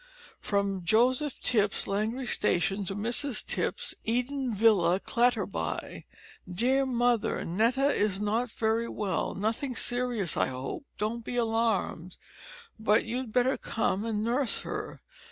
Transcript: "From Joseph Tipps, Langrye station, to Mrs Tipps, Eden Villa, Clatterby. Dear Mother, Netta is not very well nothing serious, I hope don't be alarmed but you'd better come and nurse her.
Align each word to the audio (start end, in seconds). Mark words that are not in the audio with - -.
"From 0.39 0.83
Joseph 0.83 1.39
Tipps, 1.41 1.85
Langrye 1.85 2.25
station, 2.25 2.85
to 2.85 2.95
Mrs 2.95 3.45
Tipps, 3.45 3.93
Eden 4.03 4.51
Villa, 4.51 4.99
Clatterby. 4.99 6.05
Dear 6.51 6.87
Mother, 6.87 7.45
Netta 7.45 7.85
is 7.89 8.19
not 8.19 8.49
very 8.49 8.89
well 8.89 9.35
nothing 9.35 9.75
serious, 9.75 10.35
I 10.35 10.47
hope 10.47 10.85
don't 10.97 11.23
be 11.23 11.35
alarmed 11.35 12.17
but 12.79 13.05
you'd 13.05 13.31
better 13.31 13.57
come 13.57 14.03
and 14.03 14.23
nurse 14.23 14.61
her. 14.61 15.03